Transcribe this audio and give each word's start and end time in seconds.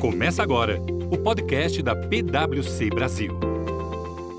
Começa 0.00 0.42
agora 0.42 0.78
o 1.12 1.18
podcast 1.22 1.82
da 1.82 1.94
PwC 1.94 2.88
Brasil. 2.88 3.38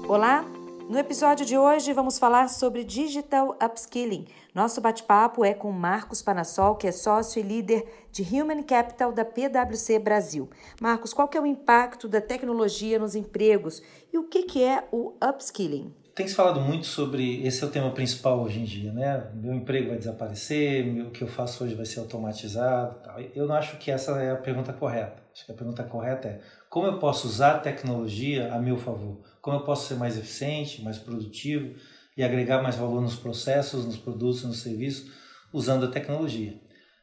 Olá! 0.08 0.44
No 0.90 0.98
episódio 0.98 1.46
de 1.46 1.56
hoje 1.56 1.94
vamos 1.94 2.18
falar 2.18 2.50
sobre 2.50 2.84
Digital 2.84 3.56
Upskilling. 3.64 4.26
Nosso 4.56 4.82
bate-papo 4.82 5.46
é 5.46 5.54
com 5.54 5.72
Marcos 5.72 6.20
Panassol, 6.20 6.78
que 6.78 6.88
é 6.88 6.92
sócio 6.92 7.40
e 7.40 7.44
líder 7.44 7.86
de 8.12 8.24
Human 8.24 8.64
Capital 8.64 9.12
da 9.12 9.24
PwC 9.24 10.00
Brasil. 10.00 10.50
Marcos, 10.82 11.14
qual 11.14 11.28
que 11.28 11.38
é 11.38 11.42
o 11.42 11.46
impacto 11.46 12.08
da 12.08 12.20
tecnologia 12.20 12.98
nos 12.98 13.14
empregos 13.14 13.84
e 14.12 14.18
o 14.18 14.24
que, 14.24 14.42
que 14.42 14.64
é 14.64 14.84
o 14.92 15.14
upskilling? 15.24 15.94
Tem 16.14 16.28
se 16.28 16.36
falado 16.36 16.60
muito 16.60 16.88
sobre 16.88 17.46
esse 17.46 17.64
é 17.64 17.68
o 17.68 17.70
tema 17.70 17.92
principal 17.92 18.42
hoje 18.42 18.60
em 18.60 18.64
dia, 18.64 18.92
né? 18.92 19.32
Meu 19.34 19.54
emprego 19.54 19.90
vai 19.90 19.98
desaparecer, 19.98 20.86
o 21.06 21.12
que 21.12 21.24
eu 21.24 21.28
faço 21.28 21.64
hoje 21.64 21.76
vai 21.76 21.86
ser 21.86 22.00
automatizado. 22.00 23.00
Tal. 23.04 23.20
Eu 23.36 23.48
não 23.48 23.56
acho 23.56 23.78
que 23.78 23.90
essa 23.90 24.12
é 24.22 24.32
a 24.32 24.36
pergunta 24.36 24.74
correta. 24.74 25.22
Acho 25.34 25.46
que 25.46 25.52
a 25.52 25.56
pergunta 25.56 25.84
correta 25.84 26.28
é 26.28 26.42
como 26.70 26.88
eu 26.88 27.00
posso 27.00 27.28
usar 27.28 27.56
a 27.56 27.60
tecnologia 27.60 28.54
a 28.54 28.60
meu 28.60 28.78
favor? 28.78 29.22
Como 29.42 29.58
eu 29.58 29.64
posso 29.64 29.88
ser 29.88 29.96
mais 29.96 30.18
eficiente, 30.18 30.82
mais 30.82 30.98
produtivo 30.98 31.76
e 32.16 32.24
agregar 32.24 32.62
mais 32.62 32.76
valor 32.76 33.02
nos 33.02 33.16
processos, 33.16 33.86
nos 33.86 33.98
produtos, 33.98 34.44
nos 34.44 34.62
serviços 34.62 35.12
usando 35.54 35.86
a 35.86 35.92
tecnologia? 35.92 36.60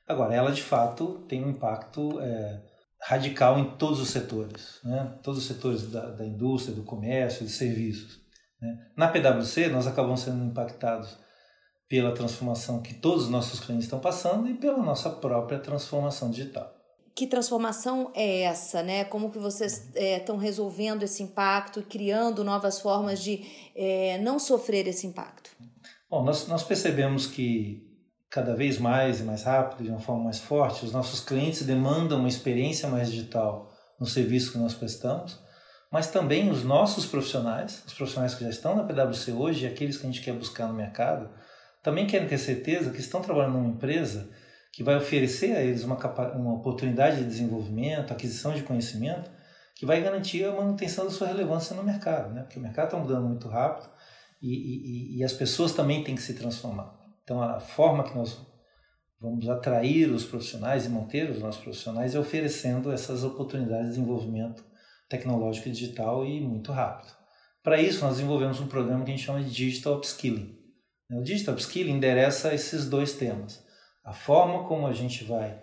Agora, 0.07 0.35
ela 0.35 0.53
de 0.53 0.63
fato 0.63 1.25
tem 1.29 1.45
um 1.45 1.51
impacto 1.51 2.19
é, 2.21 2.63
radical 3.03 3.59
em 3.59 3.77
todos 3.77 4.01
os 4.01 4.09
setores, 4.09 4.81
né? 4.83 5.19
Todos 5.23 5.41
os 5.41 5.47
setores 5.47 5.91
da, 5.91 6.11
da 6.11 6.25
indústria, 6.25 6.75
do 6.75 6.83
comércio, 6.83 7.45
dos 7.45 7.55
serviços. 7.55 8.28
Né? 8.61 8.77
Na 8.97 9.09
PwC, 9.09 9.69
nós 9.69 9.87
acabamos 9.87 10.21
sendo 10.21 10.45
impactados 10.45 11.17
pela 11.89 12.13
transformação 12.13 12.83
que 12.83 12.95
todos 12.95 13.25
os 13.25 13.31
nossos 13.31 13.61
clientes 13.61 13.87
estão 13.87 13.99
passando 13.99 14.49
e 14.49 14.55
pela 14.55 14.83
nossa 14.83 15.09
própria 15.09 15.59
transformação 15.59 16.31
digital. 16.31 16.75
Que 17.15 17.27
transformação 17.27 18.13
é 18.15 18.43
essa, 18.43 18.83
né? 18.83 19.05
Como 19.05 19.31
que 19.31 19.39
vocês 19.39 19.91
estão 19.95 20.37
é, 20.37 20.41
resolvendo 20.41 21.03
esse 21.03 21.23
impacto 21.23 21.81
e 21.81 21.83
criando 21.83 22.45
novas 22.45 22.81
formas 22.81 23.21
de 23.21 23.45
é, 23.75 24.19
não 24.19 24.39
sofrer 24.39 24.87
esse 24.87 25.07
impacto? 25.07 25.51
Bom, 26.09 26.23
nós, 26.23 26.47
nós 26.47 26.63
percebemos 26.63 27.27
que 27.27 27.85
cada 28.31 28.55
vez 28.55 28.79
mais 28.79 29.21
e 29.21 29.25
mais 29.25 29.43
rápido, 29.43 29.83
de 29.83 29.91
uma 29.91 29.99
forma 29.99 30.25
mais 30.25 30.39
forte, 30.39 30.85
os 30.85 30.93
nossos 30.93 31.21
clientes 31.21 31.63
demandam 31.63 32.21
uma 32.21 32.29
experiência 32.29 32.89
mais 32.89 33.11
digital 33.11 33.73
no 33.99 34.07
serviço 34.07 34.53
que 34.53 34.59
nós 34.59 34.75
prestamos 34.75 35.41
mas 35.91 36.11
também 36.11 36.51
os 36.51 36.65
nossos 36.65 37.07
profissionais, 37.07 37.83
os 37.87 37.95
profissionais 37.95 38.35
que 38.35 38.45
já 38.45 38.51
estão 38.51 38.77
na 38.77 38.85
PwC 38.85 39.33
hoje 39.33 39.65
e 39.65 39.69
aqueles 39.69 39.97
que 39.97 40.07
a 40.07 40.11
gente 40.11 40.23
quer 40.23 40.35
buscar 40.35 40.67
no 40.67 40.75
mercado, 40.75 41.31
também 41.83 42.07
querem 42.07 42.29
ter 42.29 42.39
certeza 42.39 42.91
que 42.91 43.01
estão 43.01 43.23
trabalhando 43.23 43.55
numa 43.55 43.69
empresa 43.69 44.31
que 44.73 44.83
vai 44.83 44.97
oferecer 44.97 45.57
a 45.57 45.63
eles 45.63 45.83
uma, 45.85 45.97
uma 46.35 46.55
oportunidade 46.55 47.17
de 47.17 47.25
desenvolvimento, 47.25 48.13
aquisição 48.13 48.55
de 48.55 48.63
conhecimento, 48.63 49.31
que 49.75 49.87
vai 49.87 50.03
garantir 50.03 50.45
a 50.45 50.53
manutenção 50.53 51.05
da 51.05 51.11
sua 51.11 51.29
relevância 51.29 51.75
no 51.75 51.83
mercado, 51.83 52.35
né? 52.35 52.43
porque 52.43 52.59
o 52.59 52.63
mercado 52.63 52.87
está 52.87 52.99
mudando 52.99 53.27
muito 53.27 53.49
rápido 53.49 53.89
e, 54.43 55.17
e, 55.17 55.19
e 55.19 55.25
as 55.25 55.33
pessoas 55.33 55.73
também 55.73 56.05
têm 56.05 56.15
que 56.15 56.23
se 56.23 56.35
transformar. 56.35 56.95
Então, 57.23 57.43
a 57.43 57.61
forma 57.61 58.05
que 58.05 58.15
nós 58.15 58.39
vamos 59.21 59.49
atrair 59.49 60.11
os 60.11 60.25
profissionais 60.25 60.87
e 60.87 60.89
manter 60.89 61.31
os 61.31 61.41
nossos 61.41 61.63
profissionais 61.63 62.15
é 62.15 62.19
oferecendo 62.19 62.93
essas 62.93 63.25
oportunidades 63.25 63.87
de 63.87 63.91
desenvolvimento 63.95 64.65
tecnológico 65.09 65.69
e 65.69 65.73
digital 65.73 66.25
e 66.27 66.41
muito 66.41 66.73
rápido. 66.73 67.13
Para 67.63 67.81
isso, 67.81 68.05
nós 68.05 68.17
desenvolvemos 68.17 68.61
um 68.61 68.67
programa 68.67 69.05
que 69.05 69.11
a 69.11 69.17
gente 69.17 69.27
chama 69.27 69.43
de 69.43 69.51
Digital 69.51 69.97
Upskilling. 69.97 70.57
O 71.11 71.23
Digital 71.23 71.55
Upskilling 71.55 71.93
endereça 71.93 72.55
esses 72.55 72.89
dois 72.89 73.15
temas. 73.15 73.65
A 74.05 74.13
forma 74.13 74.65
como 74.67 74.87
a 74.87 74.93
gente 74.93 75.25
vai 75.25 75.61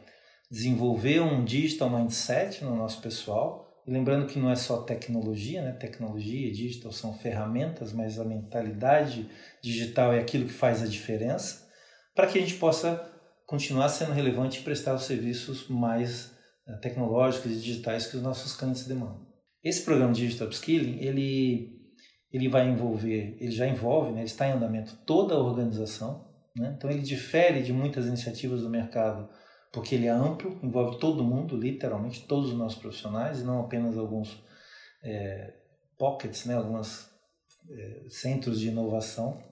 desenvolver 0.50 1.20
um 1.20 1.44
digital 1.44 1.90
mindset 1.90 2.64
no 2.64 2.76
nosso 2.76 3.02
pessoal, 3.02 3.66
e 3.88 3.92
lembrando 3.92 4.26
que 4.26 4.40
não 4.40 4.50
é 4.50 4.56
só 4.56 4.82
tecnologia, 4.82 5.62
né? 5.62 5.72
tecnologia 5.72 6.48
e 6.48 6.52
digital 6.52 6.92
são 6.92 7.14
ferramentas, 7.14 7.94
mas 7.94 8.20
a 8.20 8.26
mentalidade 8.26 9.30
digital 9.62 10.14
é 10.14 10.20
aquilo 10.20 10.46
que 10.46 10.54
faz 10.54 10.82
a 10.82 10.88
diferença, 10.88 11.68
para 12.14 12.28
que 12.28 12.40
a 12.40 12.42
gente 12.42 12.56
possa 12.56 13.12
continuar 13.46 13.90
sendo 13.90 14.12
relevante 14.12 14.60
e 14.60 14.64
prestar 14.64 14.96
os 14.96 15.04
serviços 15.04 15.68
mais 15.68 16.32
eh, 16.68 16.74
tecnológicos 16.78 17.52
e 17.52 17.56
digitais 17.56 18.08
que 18.08 18.18
os 18.18 18.24
nossos 18.24 18.56
clientes 18.56 18.86
demandam. 18.86 19.25
Esse 19.66 19.84
programa 19.84 20.14
de 20.14 20.22
Digital 20.22 20.46
Upskilling, 20.46 21.00
ele, 21.00 21.82
ele 22.32 22.48
vai 22.48 22.70
envolver, 22.70 23.36
ele 23.40 23.50
já 23.50 23.68
envolve, 23.68 24.12
né, 24.12 24.20
ele 24.20 24.28
está 24.28 24.48
em 24.48 24.52
andamento 24.52 24.96
toda 25.08 25.34
a 25.34 25.40
organização, 25.40 26.32
né? 26.56 26.76
então 26.78 26.88
ele 26.88 27.02
difere 27.02 27.64
de 27.64 27.74
muitas 27.74 28.06
iniciativas 28.06 28.62
do 28.62 28.70
mercado, 28.70 29.28
porque 29.74 29.96
ele 29.96 30.06
é 30.06 30.12
amplo, 30.12 30.60
envolve 30.62 31.00
todo 31.00 31.24
mundo, 31.24 31.58
literalmente, 31.58 32.28
todos 32.28 32.52
os 32.52 32.56
nossos 32.56 32.78
profissionais, 32.78 33.42
e 33.42 33.44
não 33.44 33.60
apenas 33.60 33.98
alguns 33.98 34.40
é, 35.04 35.56
pockets, 35.98 36.46
né, 36.46 36.54
alguns 36.54 37.10
é, 37.68 38.04
centros 38.08 38.60
de 38.60 38.68
inovação. 38.68 39.44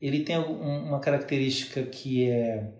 Ele 0.00 0.24
tem 0.24 0.38
uma 0.38 0.98
característica 0.98 1.82
que 1.82 2.26
é 2.26 2.72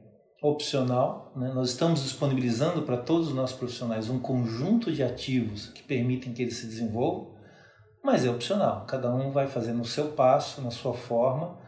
opcional. 0.42 1.32
Né? 1.36 1.52
Nós 1.52 1.70
estamos 1.70 2.02
disponibilizando 2.02 2.82
para 2.82 2.96
todos 2.96 3.28
os 3.28 3.34
nossos 3.34 3.56
profissionais 3.56 4.08
um 4.08 4.18
conjunto 4.18 4.92
de 4.92 5.02
ativos 5.02 5.68
que 5.68 5.82
permitem 5.82 6.32
que 6.32 6.42
eles 6.42 6.56
se 6.56 6.66
desenvolvam, 6.66 7.34
mas 8.02 8.24
é 8.24 8.30
opcional. 8.30 8.86
Cada 8.86 9.12
um 9.14 9.30
vai 9.30 9.46
fazer 9.46 9.72
no 9.72 9.84
seu 9.84 10.12
passo, 10.12 10.62
na 10.62 10.70
sua 10.70 10.94
forma. 10.94 11.58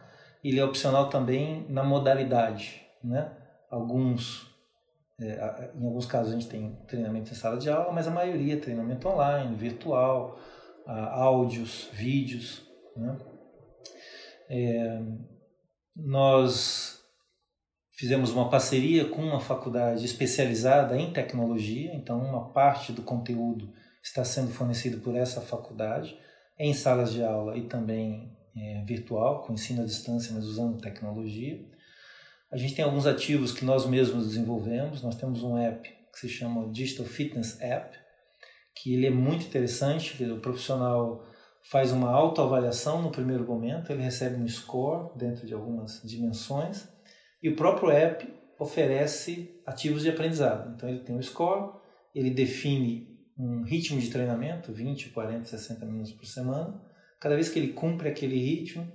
Ele 0.43 0.59
é 0.59 0.65
opcional 0.65 1.09
também 1.09 1.67
na 1.69 1.85
modalidade. 1.85 2.83
Né? 3.05 3.31
Alguns, 3.71 4.51
é, 5.21 5.71
em 5.75 5.85
alguns 5.85 6.07
casos, 6.07 6.33
a 6.33 6.35
gente 6.35 6.49
tem 6.49 6.75
treinamento 6.87 7.31
em 7.31 7.35
sala 7.35 7.59
de 7.59 7.69
aula, 7.69 7.93
mas 7.93 8.09
a 8.09 8.11
maioria 8.11 8.55
é 8.55 8.57
treinamento 8.57 9.07
online, 9.09 9.55
virtual, 9.55 10.39
áudios, 10.87 11.91
vídeos. 11.93 12.67
Né? 12.97 13.17
É, 14.49 15.03
nós 15.95 16.92
Fizemos 17.95 18.31
uma 18.31 18.49
parceria 18.49 19.05
com 19.05 19.23
uma 19.23 19.39
faculdade 19.39 20.05
especializada 20.05 20.97
em 20.97 21.13
tecnologia, 21.13 21.95
então 21.95 22.19
uma 22.19 22.49
parte 22.49 22.91
do 22.91 23.03
conteúdo 23.03 23.71
está 24.03 24.25
sendo 24.25 24.51
fornecido 24.51 24.99
por 25.01 25.15
essa 25.15 25.43
faculdade 25.43 26.19
em 26.59 26.73
salas 26.73 27.13
de 27.13 27.23
aula 27.23 27.57
e 27.57 27.63
também 27.63 28.33
é, 28.57 28.83
virtual, 28.87 29.43
com 29.43 29.53
ensino 29.53 29.83
à 29.83 29.85
distância, 29.85 30.33
mas 30.35 30.47
usando 30.47 30.81
tecnologia. 30.81 31.61
A 32.51 32.57
gente 32.57 32.75
tem 32.75 32.85
alguns 32.85 33.07
ativos 33.07 33.53
que 33.53 33.65
nós 33.65 33.87
mesmos 33.87 34.29
desenvolvemos. 34.29 35.03
Nós 35.03 35.15
temos 35.15 35.43
um 35.43 35.57
app 35.57 35.89
que 36.13 36.19
se 36.19 36.29
chama 36.29 36.71
Digital 36.71 37.07
Fitness 37.07 37.61
App, 37.61 37.97
que 38.75 38.95
ele 38.95 39.07
é 39.07 39.11
muito 39.11 39.47
interessante. 39.47 40.23
O 40.25 40.41
profissional 40.41 41.25
faz 41.63 41.93
uma 41.93 42.11
autoavaliação 42.11 43.03
no 43.03 43.11
primeiro 43.11 43.47
momento, 43.47 43.93
ele 43.93 44.03
recebe 44.03 44.43
um 44.43 44.49
score 44.49 45.17
dentro 45.17 45.47
de 45.47 45.55
algumas 45.55 46.03
dimensões 46.03 46.89
e 47.43 47.49
o 47.49 47.57
próprio 47.57 47.91
app 47.91 48.27
oferece 48.59 49.61
ativos 49.67 50.03
de 50.03 50.11
aprendizado. 50.11 50.75
Então 50.75 50.89
ele 50.89 51.01
tem 51.01 51.17
um 51.17 51.23
score, 51.23 51.73
ele 52.15 52.31
define 52.31 53.13
um 53.37 53.63
ritmo 53.63 53.99
de 54.01 54.11
treinamento, 54.11 54.73
20, 54.73 55.11
40, 55.11 55.45
60 55.45 55.87
minutos 55.87 56.13
por 56.13 56.27
semana. 56.27 56.81
Cada 57.19 57.35
vez 57.35 57.49
que 57.49 57.59
ele 57.59 57.73
cumpre 57.73 58.09
aquele 58.09 58.37
ritmo, 58.37 58.87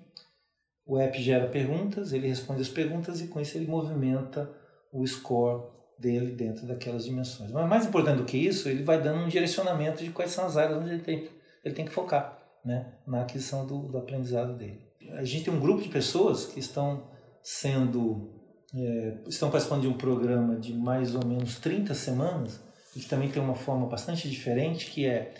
o 0.85 0.97
app 0.97 1.21
gera 1.21 1.47
perguntas, 1.47 2.13
ele 2.13 2.27
responde 2.27 2.61
as 2.61 2.69
perguntas 2.69 3.19
e 3.19 3.27
com 3.27 3.41
isso 3.41 3.57
ele 3.57 3.67
movimenta 3.67 4.49
o 4.91 5.05
score 5.05 5.63
dele 5.99 6.31
dentro 6.31 6.65
daquelas 6.65 7.03
dimensões. 7.03 7.51
Mas 7.51 7.67
mais 7.67 7.85
importante 7.85 8.17
do 8.17 8.25
que 8.25 8.37
isso, 8.37 8.69
ele 8.69 8.83
vai 8.83 9.01
dando 9.01 9.25
um 9.25 9.27
direcionamento 9.27 10.03
de 10.03 10.11
quais 10.11 10.31
são 10.31 10.45
as 10.45 10.55
áreas 10.55 10.79
onde 10.79 10.91
ele 10.91 11.01
tem, 11.01 11.29
ele 11.63 11.75
tem 11.75 11.85
que 11.85 11.91
focar 11.91 12.39
né, 12.63 12.93
na 13.05 13.23
aquisição 13.23 13.65
do, 13.65 13.79
do 13.87 13.97
aprendizado 13.97 14.55
dele. 14.55 14.85
A 15.13 15.23
gente 15.23 15.45
tem 15.45 15.53
um 15.53 15.59
grupo 15.59 15.81
de 15.81 15.89
pessoas 15.89 16.45
que 16.45 16.59
estão 16.59 17.09
sendo 17.41 18.36
é, 18.85 19.17
estão 19.27 19.49
participando 19.49 19.81
de 19.81 19.87
um 19.87 19.93
programa 19.93 20.55
de 20.55 20.73
mais 20.73 21.15
ou 21.15 21.25
menos 21.25 21.57
30 21.59 21.93
semanas 21.93 22.59
e 22.95 22.99
que 22.99 23.07
também 23.07 23.29
tem 23.29 23.41
uma 23.41 23.55
forma 23.55 23.87
bastante 23.87 24.29
diferente, 24.29 24.91
que 24.91 25.05
é 25.05 25.33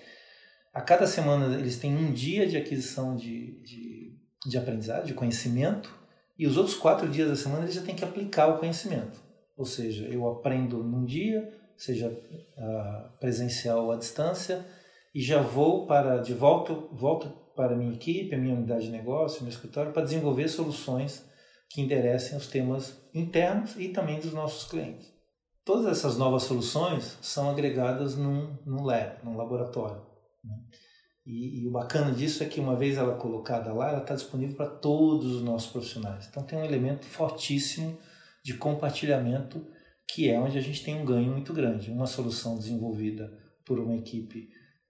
a 0.74 0.82
cada 0.82 1.08
semana 1.08 1.58
eles 1.58 1.80
têm 1.80 1.96
um 1.96 2.14
dia 2.14 2.48
de 2.48 2.56
aquisição 2.56 3.16
de, 3.16 3.60
de, 3.64 4.16
de 4.46 4.58
aprendizado, 4.58 5.08
de 5.08 5.14
conhecimento, 5.14 5.92
e 6.38 6.46
os 6.46 6.56
outros 6.56 6.76
quatro 6.76 7.10
dias 7.10 7.28
da 7.28 7.36
semana 7.36 7.64
eles 7.64 7.74
já 7.74 7.82
têm 7.82 7.96
que 7.96 8.04
aplicar 8.04 8.48
o 8.48 8.60
conhecimento. 8.60 9.20
Ou 9.58 9.66
seja, 9.66 10.06
eu 10.06 10.28
aprendo 10.28 10.84
num 10.84 11.04
dia, 11.04 11.52
seja 11.76 12.10
uh, 12.10 13.18
presencial 13.20 13.86
ou 13.86 13.92
à 13.92 13.98
distância, 13.98 14.64
e 15.16 15.20
já 15.20 15.42
vou 15.42 15.88
para 15.88 16.18
de 16.18 16.36
volta, 16.36 16.76
volto 16.92 17.28
para 17.56 17.74
a 17.74 17.76
minha 17.76 17.94
equipe, 17.94 18.36
a 18.36 18.38
minha 18.38 18.54
unidade 18.54 18.86
de 18.86 18.92
negócio, 18.92 19.42
meu 19.42 19.52
escritório, 19.52 19.92
para 19.92 20.04
desenvolver 20.04 20.48
soluções 20.48 21.26
que 21.70 21.82
enderecem 21.82 22.38
os 22.38 22.48
temas 22.48 22.98
internos 23.14 23.76
e 23.78 23.90
também 23.90 24.20
dos 24.20 24.34
nossos 24.34 24.70
clientes. 24.70 25.12
Todas 25.66 25.86
essas 25.86 26.18
novas 26.18 26.44
soluções 26.44 27.18
são 27.22 27.50
agregadas 27.50 28.16
num, 28.16 28.56
num 28.66 28.84
lab, 28.84 29.18
num 29.24 29.36
laboratório. 29.36 30.02
Né? 30.44 30.58
E, 31.26 31.62
e, 31.62 31.68
o 31.68 31.72
bacana 31.72 32.14
disso 32.14 32.42
é 32.42 32.46
que 32.46 32.60
uma 32.60 32.78
vez 32.78 32.98
ela 32.98 33.18
colocada 33.18 33.74
lá, 33.74 33.90
ela 33.90 34.02
está 34.02 34.16
disponível 34.16 34.56
para 34.56 34.70
todos 34.70 35.36
os 35.36 35.44
nossos 35.44 35.70
profissionais. 35.70 36.26
Então 36.30 36.42
tem 36.42 36.58
um 36.58 36.64
elemento 36.64 37.06
fortíssimo 37.06 37.98
de 38.42 38.54
compartilhamento 38.54 39.66
que 40.08 40.30
é 40.30 40.40
onde 40.40 40.58
a 40.58 40.62
gente 40.62 40.84
tem 40.86 40.96
um 40.96 41.04
ganho 41.04 41.34
muito 41.34 41.54
grande. 41.54 41.92
Uma 41.92 42.08
solução 42.08 42.58
desenvolvida 42.58 43.38
por 43.66 43.78
uma 43.78 43.96
equipe 43.96 44.50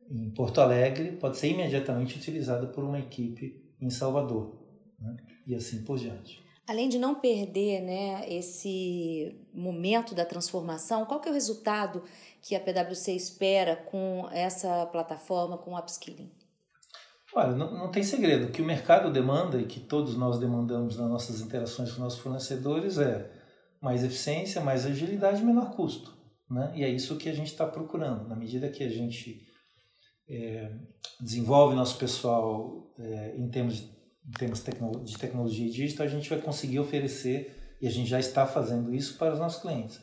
em 0.09 0.29
Porto 0.29 0.61
Alegre 0.61 1.13
pode 1.13 1.37
ser 1.37 1.49
imediatamente 1.49 2.17
utilizada 2.17 2.67
por 2.67 2.83
uma 2.83 2.99
equipe 2.99 3.65
em 3.81 3.89
Salvador, 3.89 4.63
né? 4.99 5.17
e 5.45 5.55
assim 5.55 5.83
por 5.83 5.97
diante. 5.97 6.45
Além 6.67 6.89
de 6.89 6.97
não 6.97 7.15
perder 7.15 7.81
né, 7.81 8.29
esse 8.29 9.39
momento 9.53 10.13
da 10.13 10.25
transformação, 10.25 11.05
qual 11.05 11.21
que 11.21 11.29
é 11.29 11.31
o 11.31 11.33
resultado 11.33 12.03
que 12.41 12.55
a 12.55 12.59
PwC 12.59 13.13
espera 13.13 13.75
com 13.75 14.27
essa 14.31 14.85
plataforma, 14.87 15.57
com 15.57 15.71
o 15.71 15.79
upskilling? 15.79 16.29
Olha, 17.33 17.53
não, 17.53 17.71
não 17.71 17.91
tem 17.91 18.03
segredo. 18.03 18.47
O 18.47 18.51
que 18.51 18.61
o 18.61 18.65
mercado 18.65 19.11
demanda 19.11 19.61
e 19.61 19.65
que 19.65 19.79
todos 19.79 20.17
nós 20.17 20.39
demandamos 20.39 20.97
nas 20.97 21.09
nossas 21.09 21.39
interações 21.39 21.91
com 21.91 22.01
nossos 22.01 22.19
fornecedores 22.19 22.97
é 22.97 23.31
mais 23.81 24.03
eficiência, 24.03 24.59
mais 24.59 24.85
agilidade 24.85 25.43
menor 25.43 25.71
custo. 25.71 26.17
Né? 26.49 26.73
E 26.75 26.83
é 26.83 26.89
isso 26.89 27.17
que 27.17 27.29
a 27.29 27.33
gente 27.33 27.47
está 27.47 27.65
procurando. 27.65 28.27
Na 28.27 28.35
medida 28.35 28.69
que 28.69 28.83
a 28.83 28.89
gente 28.89 29.47
é, 30.29 30.71
desenvolve 31.21 31.75
nosso 31.75 31.97
pessoal 31.97 32.91
é, 32.99 33.35
em 33.37 33.49
termos, 33.49 33.75
de, 33.75 33.96
em 34.27 34.31
termos 34.31 34.63
de 35.03 35.17
tecnologia 35.17 35.69
digital, 35.69 36.05
a 36.05 36.09
gente 36.09 36.29
vai 36.29 36.39
conseguir 36.39 36.79
oferecer, 36.79 37.57
e 37.81 37.87
a 37.87 37.91
gente 37.91 38.09
já 38.09 38.19
está 38.19 38.45
fazendo 38.45 38.93
isso 38.93 39.17
para 39.17 39.33
os 39.33 39.39
nossos 39.39 39.61
clientes. 39.61 40.01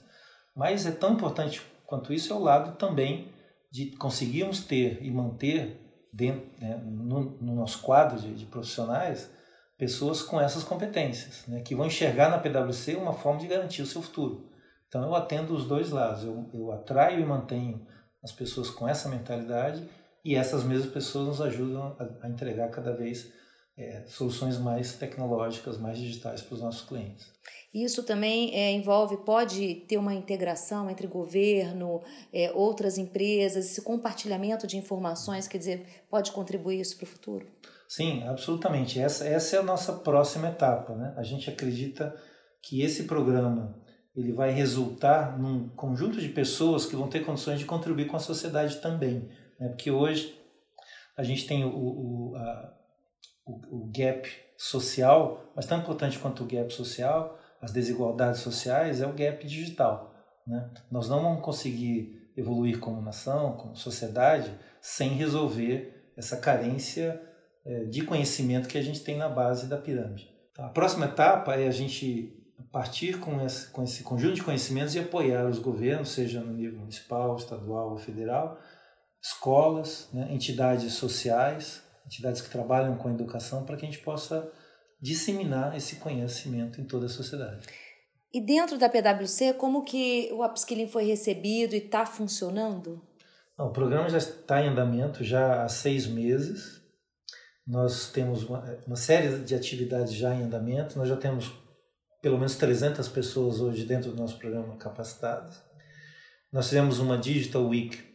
Mas 0.55 0.87
é 0.87 0.93
tão 0.93 1.13
importante 1.13 1.61
quanto 1.87 2.13
isso 2.13 2.33
é 2.33 2.37
o 2.37 2.43
lado 2.43 2.77
também 2.77 3.33
de 3.71 3.87
conseguirmos 3.97 4.65
ter 4.65 5.03
e 5.03 5.11
manter 5.11 5.81
dentro, 6.13 6.49
né, 6.61 6.81
no, 6.85 7.37
no, 7.41 7.55
nosso 7.57 7.83
quadro 7.83 8.21
de, 8.21 8.33
de, 8.35 8.47
profissionais 8.47 9.29
pessoas 9.77 10.23
com 10.23 10.41
essas 10.41 10.63
competências, 10.63 11.45
né, 11.49 11.61
que 11.61 11.75
vão 11.75 11.87
enxergar 11.87 12.31
na 12.31 12.39
PwC 12.39 12.95
uma 12.95 13.13
forma 13.13 13.41
de 13.41 13.49
garantir 13.49 13.83
o 13.83 13.87
seu 13.87 14.01
futuro. 14.01 14.49
Então 14.87 15.03
eu 15.03 15.15
atendo 15.17 15.53
os 15.53 15.67
dois 15.67 15.91
lados, 15.91 16.23
eu, 16.23 16.49
eu 16.55 16.71
atraio 16.71 17.21
e 17.21 17.27
mantenho 17.27 17.85
as 18.23 18.31
pessoas 18.31 18.71
com 18.71 18.89
essa 18.89 19.09
mentalidade 19.09 19.85
e 20.25 20.37
essas 20.37 20.63
mesmas 20.63 20.93
pessoas 20.93 21.27
nos 21.27 21.41
ajudam 21.41 21.97
a, 21.99 22.27
a 22.27 22.29
entregar 22.31 22.71
cada 22.71 22.95
vez 22.95 23.33
é, 23.77 24.05
soluções 24.07 24.59
mais 24.59 24.95
tecnológicas, 24.95 25.79
mais 25.79 25.99
digitais 25.99 26.43
para 26.43 26.55
os 26.55 26.61
nossos 26.61 26.87
clientes. 26.87 27.33
Isso 27.73 28.05
também 28.05 28.55
é, 28.55 28.71
envolve, 28.71 29.17
pode 29.19 29.75
ter 29.89 29.99
uma 29.99 30.15
integração 30.15 30.89
entre 30.89 31.09
governo, 31.09 32.01
é, 32.33 32.53
outras 32.53 32.99
empresas, 32.99 33.67
esse 33.67 33.83
compartilhamento 33.83 34.65
de 34.65 34.77
informações, 34.77 35.49
quer 35.49 35.59
dizer, 35.59 36.05
pode 36.09 36.31
contribuir 36.31 36.81
isso 36.81 36.97
para 36.97 37.05
o 37.05 37.09
futuro? 37.09 37.47
Sim, 37.89 38.23
absolutamente. 38.25 39.01
Essa, 39.01 39.27
essa 39.27 39.57
é 39.57 39.59
a 39.59 39.63
nossa 39.63 39.93
próxima 39.93 40.49
etapa. 40.49 40.95
Né? 40.95 41.13
A 41.17 41.23
gente 41.25 41.51
acredita 41.51 42.15
que 42.63 42.81
esse 42.81 43.05
programa 43.05 43.83
ele 44.17 44.33
vai 44.33 44.53
resultar 44.53 45.37
num 45.37 45.69
conjunto 45.71 46.21
de 46.21 46.29
pessoas 46.29 46.87
que 46.87 46.95
vão 46.95 47.09
ter 47.09 47.25
condições 47.25 47.59
de 47.59 47.65
contribuir 47.65 48.07
com 48.07 48.17
a 48.17 48.21
sociedade 48.21 48.77
também. 48.77 49.29
Né? 49.59 49.69
Porque 49.69 49.91
hoje 49.91 50.39
a 51.17 51.25
gente 51.25 51.47
tem 51.47 51.65
o, 51.65 51.71
o, 51.71 52.37
a, 52.37 52.75
o, 53.47 53.85
o 53.85 53.91
gap 53.95 54.31
social, 54.57 55.53
mas 55.55 55.67
tão 55.67 55.79
importante 55.79 56.19
quanto 56.19 56.45
o 56.45 56.47
gap 56.47 56.73
social, 56.73 57.39
as 57.61 57.73
desigualdades 57.73 58.41
sociais, 58.41 59.01
é 59.01 59.07
o 59.07 59.13
gap 59.13 59.47
digital. 59.47 60.15
Né? 60.47 60.71
Nós 60.91 61.09
não 61.09 61.23
vamos 61.23 61.43
conseguir 61.43 62.31
evoluir 62.37 62.79
como 62.79 63.01
nação, 63.01 63.57
como 63.57 63.77
sociedade, 63.77 64.53
sem 64.81 65.11
resolver 65.11 66.13
essa 66.17 66.37
carência 66.37 67.21
é, 67.65 67.85
de 67.85 68.03
conhecimento 68.03 68.69
que 68.69 68.79
a 68.79 68.83
gente 68.83 69.01
tem 69.01 69.17
na 69.17 69.29
base 69.29 69.67
da 69.67 69.79
pirâmide. 69.79 70.31
Então, 70.53 70.67
a 70.67 70.69
próxima 70.69 71.07
etapa 71.07 71.55
é 71.55 71.67
a 71.67 71.73
gente 71.73 72.41
partir 72.71 73.19
com 73.19 73.45
esse, 73.45 73.69
com 73.71 73.83
esse 73.83 74.03
conjunto 74.03 74.35
de 74.35 74.43
conhecimentos 74.43 74.95
e 74.95 74.99
apoiar 74.99 75.47
os 75.47 75.59
governos, 75.59 76.11
seja 76.11 76.41
no 76.41 76.53
nível 76.53 76.81
municipal, 76.81 77.37
estadual 77.37 77.91
ou 77.91 77.99
federal, 77.99 78.59
escolas, 79.23 80.09
né, 80.13 80.29
entidades 80.31 80.93
sociais, 80.95 81.83
entidades 82.07 82.41
que 82.41 82.51
trabalham 82.51 82.97
com 82.97 83.09
a 83.09 83.13
educação, 83.13 83.65
para 83.65 83.77
que 83.77 83.85
a 83.85 83.91
gente 83.91 84.03
possa 84.03 84.51
disseminar 85.01 85.77
esse 85.77 85.97
conhecimento 85.97 86.81
em 86.81 86.85
toda 86.85 87.07
a 87.07 87.09
sociedade. 87.09 87.67
E 88.33 88.41
dentro 88.41 88.79
da 88.79 88.89
PwC, 88.89 89.55
como 89.55 89.85
que 89.85 90.29
o 90.33 90.45
upskilling 90.45 90.89
foi 90.89 91.05
recebido 91.05 91.75
e 91.75 91.79
está 91.79 92.05
funcionando? 92.05 93.01
Não, 93.57 93.67
o 93.67 93.73
programa 93.73 94.09
já 94.09 94.19
está 94.19 94.61
em 94.61 94.69
andamento 94.69 95.23
já 95.23 95.63
há 95.63 95.69
seis 95.69 96.07
meses. 96.07 96.83
Nós 97.67 98.11
temos 98.11 98.43
uma, 98.43 98.79
uma 98.87 98.97
série 98.97 99.39
de 99.39 99.55
atividades 99.55 100.13
já 100.13 100.35
em 100.35 100.43
andamento. 100.43 100.99
Nós 100.99 101.09
já 101.09 101.17
temos 101.17 101.53
pelo 102.21 102.37
menos 102.37 102.57
300 102.57 103.07
pessoas 103.09 103.61
hoje 103.61 103.85
dentro 103.85 104.11
do 104.11 104.17
nosso 104.17 104.39
programa 104.39 104.77
capacitadas. 104.77 105.63
Nós 106.51 106.69
fizemos 106.69 106.99
uma 106.99 107.19
Digital 107.19 107.67
Week, 107.67 108.14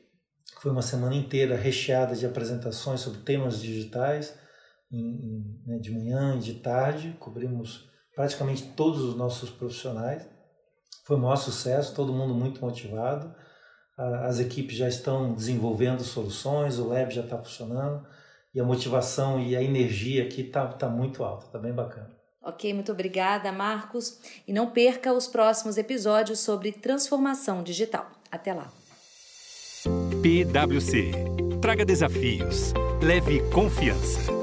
foi 0.59 0.71
uma 0.71 0.81
semana 0.81 1.15
inteira 1.15 1.55
recheada 1.55 2.15
de 2.15 2.25
apresentações 2.25 3.01
sobre 3.01 3.21
temas 3.21 3.61
digitais 3.61 4.37
em, 4.91 5.61
né, 5.65 5.77
de 5.79 5.91
manhã 5.91 6.35
e 6.35 6.39
de 6.39 6.55
tarde, 6.55 7.15
cobrimos 7.19 7.89
praticamente 8.15 8.63
todos 8.75 9.01
os 9.01 9.15
nossos 9.15 9.49
profissionais. 9.49 10.27
Foi 11.05 11.15
um 11.15 11.21
maior 11.21 11.37
sucesso, 11.37 11.95
todo 11.95 12.13
mundo 12.13 12.33
muito 12.33 12.61
motivado. 12.61 13.33
As 13.97 14.39
equipes 14.39 14.77
já 14.77 14.87
estão 14.87 15.33
desenvolvendo 15.33 16.03
soluções, 16.03 16.79
o 16.79 16.87
lab 16.87 17.13
já 17.13 17.21
está 17.21 17.37
funcionando 17.37 18.05
e 18.53 18.59
a 18.59 18.63
motivação 18.63 19.39
e 19.39 19.55
a 19.55 19.61
energia 19.61 20.23
aqui 20.23 20.41
está 20.41 20.65
tá 20.67 20.87
muito 20.87 21.23
alta, 21.23 21.45
está 21.45 21.59
bem 21.59 21.73
bacana. 21.73 22.09
Ok, 22.41 22.73
muito 22.73 22.91
obrigada, 22.91 23.51
Marcos. 23.51 24.19
E 24.47 24.53
não 24.53 24.71
perca 24.71 25.13
os 25.13 25.27
próximos 25.27 25.77
episódios 25.77 26.39
sobre 26.39 26.71
transformação 26.71 27.61
digital. 27.61 28.09
Até 28.31 28.53
lá. 28.53 28.71
PwC. 30.21 31.11
Traga 31.61 31.85
desafios. 31.85 32.73
Leve 33.01 33.39
confiança. 33.51 34.38